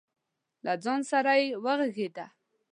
له 0.65 0.73
ځان 0.83 1.01
سره 1.11 1.31
یې 1.41 1.47
وغږېده. 1.63 2.25